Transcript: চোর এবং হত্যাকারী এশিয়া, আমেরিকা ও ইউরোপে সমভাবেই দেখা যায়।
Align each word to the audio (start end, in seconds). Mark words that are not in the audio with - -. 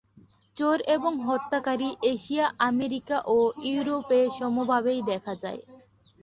চোর 0.57 0.77
এবং 0.95 1.13
হত্যাকারী 1.27 1.89
এশিয়া, 2.13 2.45
আমেরিকা 2.69 3.17
ও 3.27 3.37
ইউরোপে 3.65 4.19
সমভাবেই 4.37 4.99
দেখা 5.11 5.33
যায়। 5.43 5.61